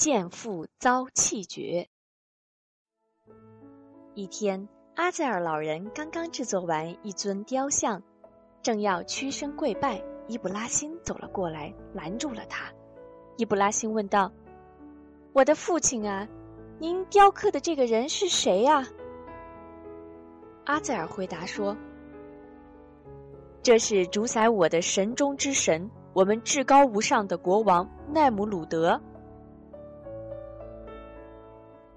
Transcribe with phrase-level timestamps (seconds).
[0.00, 1.86] 见父遭气绝。
[4.14, 8.02] 一天，阿塞尔老人刚刚制作完一尊雕像，
[8.62, 12.72] 正要屈身跪拜，伊布拉辛走了过来，拦住了他。
[13.36, 14.32] 伊布拉辛问道
[15.34, 16.26] ：“我的父亲啊，
[16.78, 18.82] 您雕刻的这个人是谁呀？”
[20.64, 21.76] 阿塞尔回答说
[23.62, 28.98] ：“这是主宰我的神中之神，我们至高无上的国王奈姆鲁德。”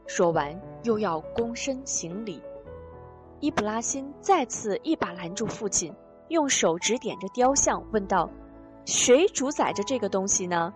[0.05, 2.41] 说完，又要躬身行礼。
[3.39, 5.93] 伊布拉辛再次一把拦住父亲，
[6.29, 8.29] 用手指点着雕像，问道
[8.85, 10.73] ：“谁主宰着这个东西呢？”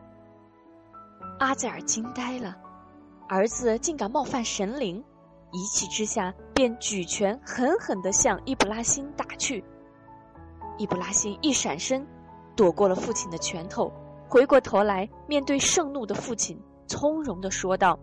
[1.40, 2.58] 阿塞尔惊呆了，
[3.30, 5.04] 儿子竟敢冒犯神灵，
[5.52, 9.64] 一气之下便举拳狠狠地向伊布拉辛打去。
[10.78, 12.06] 伊布拉辛一闪身，
[12.56, 13.92] 躲过了父亲的拳头，
[14.28, 17.98] 回过头来面对盛怒的父亲，从容地说道：“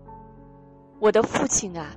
[0.99, 1.89] 我的父亲啊，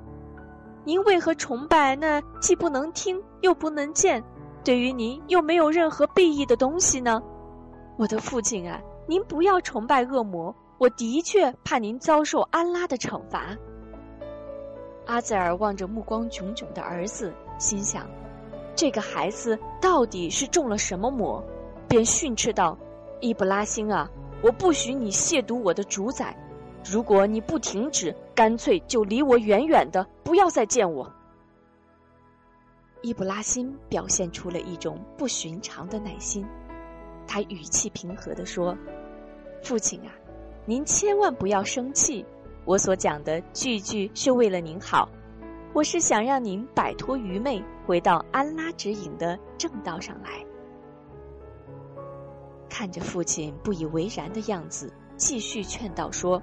[0.83, 4.23] 您为何崇拜那既不能听又不能见，
[4.63, 7.22] 对于您又没有任何裨益的东西呢？
[7.97, 13.57] 我的父亲啊，您不要崇拜恶魔。”我的确怕您遭受安拉的惩罚。
[15.07, 18.07] 阿泽尔望着目光炯炯的儿子，心想：
[18.75, 21.44] 这个孩子到底是中了什么魔？
[21.88, 22.77] 便训斥道
[23.22, 24.07] ：“伊布拉辛啊，
[24.44, 26.38] 我不许你亵渎我的主宰！
[26.89, 31.11] 如果你不停止，干脆就离我远远的，不要再见我。”
[33.02, 36.45] 伊布拉辛表现出了一种不寻常的耐心，
[37.27, 38.75] 他语气平和地说
[39.61, 40.11] ：“父亲啊。”
[40.69, 42.25] 您千万不要生气，
[42.66, 45.07] 我所讲的句句是为了您好，
[45.73, 50.45] 我是想让您摆脱愚昧，回到安拉指引的正道上来。
[52.69, 56.41] 看着父亲不以为然的样子，继续劝导说：“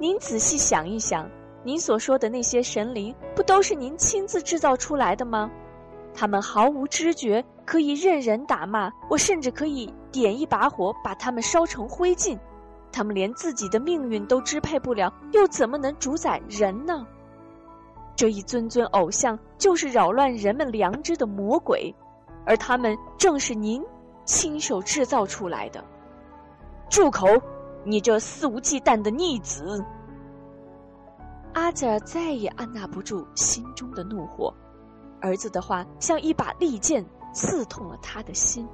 [0.00, 1.28] 您仔细想一想，
[1.64, 5.50] 您所说的那些神灵，不都是您亲自制造出来的吗？
[6.14, 12.38] 他们毫无知觉，可以任人打骂，我甚至可以点一把火，把他们烧成灰烬。”
[12.92, 17.04] 他们连自己的命运都支配不了，又怎么能主宰人呢？
[18.14, 21.92] 这一尊尊偶像就是扰乱人们良知的魔鬼，
[22.46, 23.84] 而他们正是您
[24.24, 25.84] 亲手制造出来的。
[26.88, 27.26] 住口！
[27.84, 29.84] 你这肆无忌惮的逆子！
[31.54, 34.52] 阿泽尔再也按捺不住心中的怒火，
[35.20, 38.68] 儿子的话像一把利剑刺痛了他的心。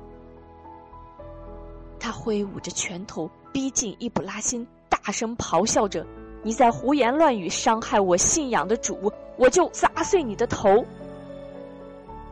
[1.99, 3.31] 他挥舞着拳头。
[3.53, 6.05] 逼近伊布拉辛，大声咆哮着
[6.43, 10.85] ：“你在胡言乱语，伤害我信仰的主，我就砸碎你的头！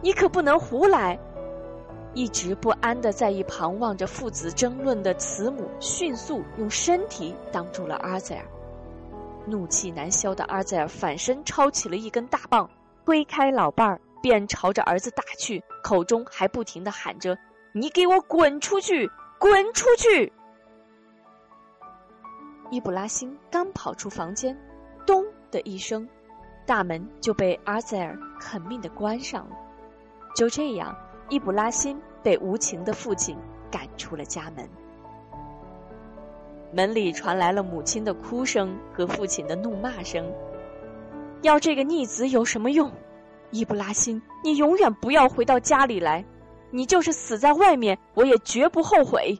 [0.00, 1.16] 你可不能胡来！”
[2.14, 8.44] 一直不安的在一旁望着父子争论的慈母，迅速用身体挡住了阿泽尔。
[9.46, 12.68] 怒气难消的阿泽尔反身抄起了一根大棒，
[13.04, 17.36] 推开老伴儿，便朝着儿子打去，口中还不停的喊着
[17.72, 19.10] ：“你给我滚出去！
[19.38, 20.32] 滚出去！”
[22.70, 24.56] 伊布拉辛刚跑出房间，
[25.04, 26.08] 咚的一声，
[26.64, 29.56] 大门就被阿塞尔狠命的关上了。
[30.36, 30.96] 就这样，
[31.28, 33.38] 伊布拉辛被无情的父亲
[33.70, 34.68] 赶出了家门。
[36.72, 40.30] 门里传来了母亲的哭声和父亲的怒骂声。
[41.42, 42.90] 要这个逆子有什么用？
[43.50, 46.24] 伊布拉辛，你永远不要回到家里来，
[46.70, 49.38] 你就是死在外面，我也绝不后悔。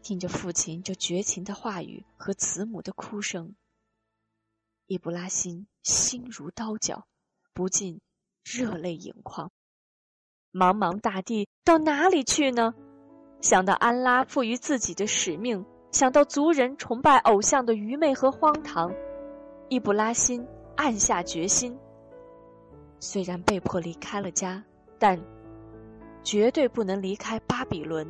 [0.00, 3.54] 听着父亲这绝情的话语和慈母的哭声，
[4.86, 7.06] 伊布拉辛心如刀绞，
[7.52, 8.00] 不禁
[8.42, 9.52] 热泪盈眶。
[10.52, 12.74] 茫茫大地到哪里去呢？
[13.40, 18.92] 想到安拉赋予自己的使命，想到族人崇拜偶像的愚昧和荒唐，
[19.68, 20.46] 伊布拉辛
[20.76, 21.76] 暗下决心：
[23.00, 24.62] 虽然被迫离开了家，
[24.98, 25.18] 但
[26.22, 28.06] 绝对不能离开巴比伦。